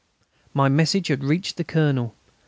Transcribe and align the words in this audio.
My 0.51 0.67
message 0.67 1.09
had 1.09 1.23
reached 1.23 1.57
the 1.57 1.63
Colonel. 1.63 2.15